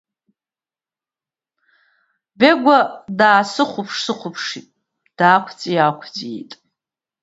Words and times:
Бегәа 2.39 2.77
даасыхәаԥш-сыхәаԥшит, 3.17 4.67
даақәҵәи-аақәҵәиит. 5.17 6.51